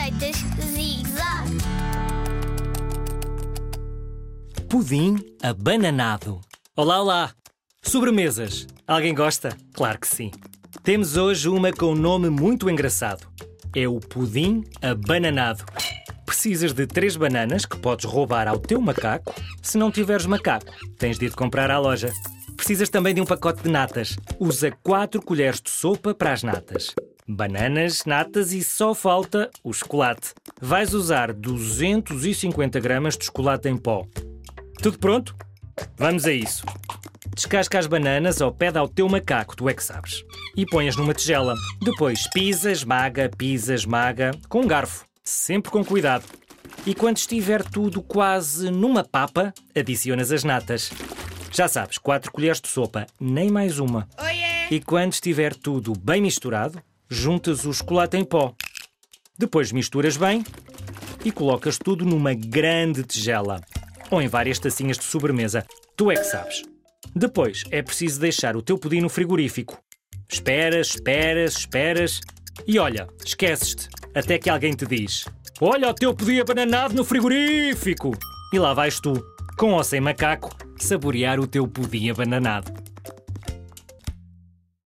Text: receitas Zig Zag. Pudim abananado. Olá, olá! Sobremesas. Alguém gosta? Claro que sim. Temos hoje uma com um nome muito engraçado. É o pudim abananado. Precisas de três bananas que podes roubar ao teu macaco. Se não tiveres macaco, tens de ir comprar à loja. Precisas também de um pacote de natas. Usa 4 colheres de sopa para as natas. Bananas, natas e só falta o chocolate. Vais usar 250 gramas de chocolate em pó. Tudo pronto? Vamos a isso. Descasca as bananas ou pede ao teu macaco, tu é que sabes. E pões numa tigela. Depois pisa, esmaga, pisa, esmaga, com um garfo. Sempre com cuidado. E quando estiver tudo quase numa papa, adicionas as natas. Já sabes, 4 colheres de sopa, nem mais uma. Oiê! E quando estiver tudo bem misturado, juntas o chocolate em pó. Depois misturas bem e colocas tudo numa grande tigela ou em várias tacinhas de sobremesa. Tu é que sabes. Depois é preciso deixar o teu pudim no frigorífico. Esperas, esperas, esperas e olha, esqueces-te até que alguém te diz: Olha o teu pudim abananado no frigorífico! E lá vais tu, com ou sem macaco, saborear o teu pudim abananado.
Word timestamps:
receitas 0.00 0.36
Zig 0.72 1.06
Zag. 1.08 1.58
Pudim 4.68 5.18
abananado. 5.42 6.40
Olá, 6.74 7.00
olá! 7.00 7.30
Sobremesas. 7.82 8.66
Alguém 8.86 9.14
gosta? 9.14 9.56
Claro 9.74 10.00
que 10.00 10.08
sim. 10.08 10.30
Temos 10.82 11.16
hoje 11.16 11.48
uma 11.48 11.70
com 11.72 11.92
um 11.92 11.94
nome 11.94 12.30
muito 12.30 12.70
engraçado. 12.70 13.26
É 13.76 13.86
o 13.86 14.00
pudim 14.00 14.64
abananado. 14.80 15.64
Precisas 16.24 16.72
de 16.72 16.86
três 16.86 17.16
bananas 17.16 17.66
que 17.66 17.76
podes 17.76 18.06
roubar 18.06 18.48
ao 18.48 18.58
teu 18.58 18.80
macaco. 18.80 19.34
Se 19.62 19.76
não 19.76 19.90
tiveres 19.90 20.24
macaco, 20.24 20.72
tens 20.98 21.18
de 21.18 21.26
ir 21.26 21.34
comprar 21.34 21.70
à 21.70 21.78
loja. 21.78 22.10
Precisas 22.56 22.88
também 22.88 23.14
de 23.14 23.20
um 23.20 23.26
pacote 23.26 23.62
de 23.62 23.68
natas. 23.68 24.16
Usa 24.38 24.70
4 24.82 25.20
colheres 25.20 25.60
de 25.60 25.70
sopa 25.70 26.14
para 26.14 26.32
as 26.32 26.42
natas. 26.42 26.94
Bananas, 27.34 28.04
natas 28.04 28.52
e 28.52 28.62
só 28.62 28.94
falta 28.94 29.48
o 29.62 29.72
chocolate. 29.72 30.32
Vais 30.60 30.92
usar 30.92 31.32
250 31.32 32.80
gramas 32.80 33.16
de 33.16 33.26
chocolate 33.26 33.68
em 33.68 33.76
pó. 33.76 34.06
Tudo 34.82 34.98
pronto? 34.98 35.36
Vamos 35.96 36.26
a 36.26 36.32
isso. 36.32 36.64
Descasca 37.34 37.78
as 37.78 37.86
bananas 37.86 38.40
ou 38.40 38.52
pede 38.52 38.76
ao 38.76 38.88
teu 38.88 39.08
macaco, 39.08 39.56
tu 39.56 39.68
é 39.68 39.74
que 39.74 39.84
sabes. 39.84 40.24
E 40.56 40.66
pões 40.66 40.96
numa 40.96 41.14
tigela. 41.14 41.54
Depois 41.80 42.28
pisa, 42.32 42.72
esmaga, 42.72 43.30
pisa, 43.36 43.74
esmaga, 43.74 44.32
com 44.48 44.62
um 44.62 44.66
garfo. 44.66 45.06
Sempre 45.22 45.70
com 45.70 45.84
cuidado. 45.84 46.24
E 46.84 46.94
quando 46.94 47.18
estiver 47.18 47.62
tudo 47.62 48.02
quase 48.02 48.70
numa 48.70 49.04
papa, 49.04 49.54
adicionas 49.74 50.32
as 50.32 50.44
natas. 50.44 50.90
Já 51.52 51.68
sabes, 51.68 51.98
4 51.98 52.32
colheres 52.32 52.60
de 52.60 52.68
sopa, 52.68 53.06
nem 53.20 53.50
mais 53.50 53.78
uma. 53.78 54.08
Oiê! 54.18 54.68
E 54.70 54.80
quando 54.80 55.12
estiver 55.12 55.54
tudo 55.54 55.92
bem 55.98 56.22
misturado, 56.22 56.80
juntas 57.10 57.64
o 57.66 57.72
chocolate 57.72 58.16
em 58.16 58.24
pó. 58.24 58.54
Depois 59.36 59.72
misturas 59.72 60.16
bem 60.16 60.44
e 61.24 61.32
colocas 61.32 61.76
tudo 61.76 62.06
numa 62.06 62.32
grande 62.32 63.02
tigela 63.02 63.60
ou 64.10 64.22
em 64.22 64.28
várias 64.28 64.58
tacinhas 64.58 64.98
de 64.98 65.04
sobremesa. 65.04 65.66
Tu 65.96 66.10
é 66.10 66.14
que 66.14 66.24
sabes. 66.24 66.62
Depois 67.14 67.64
é 67.70 67.82
preciso 67.82 68.20
deixar 68.20 68.56
o 68.56 68.62
teu 68.62 68.78
pudim 68.78 69.00
no 69.00 69.08
frigorífico. 69.08 69.78
Esperas, 70.28 70.90
esperas, 70.94 71.56
esperas 71.56 72.20
e 72.66 72.78
olha, 72.78 73.08
esqueces-te 73.24 73.88
até 74.14 74.38
que 74.38 74.48
alguém 74.48 74.74
te 74.74 74.86
diz: 74.86 75.24
Olha 75.60 75.88
o 75.88 75.94
teu 75.94 76.14
pudim 76.14 76.38
abananado 76.38 76.94
no 76.94 77.04
frigorífico! 77.04 78.12
E 78.52 78.58
lá 78.58 78.72
vais 78.72 79.00
tu, 79.00 79.12
com 79.56 79.72
ou 79.72 79.82
sem 79.82 80.00
macaco, 80.00 80.54
saborear 80.78 81.40
o 81.40 81.46
teu 81.46 81.66
pudim 81.66 82.10
abananado. 82.10 82.72